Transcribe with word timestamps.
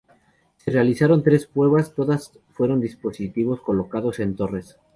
Se 0.57 0.71
realizaron 0.71 1.21
tres 1.21 1.45
pruebas, 1.45 1.93
todas 1.93 2.31
fueron 2.49 2.81
dispositivos 2.81 3.61
colocados 3.61 4.19
en 4.19 4.35
torres. 4.35 4.77